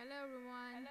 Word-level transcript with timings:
Hello 0.00 0.16
everyone. 0.24 0.88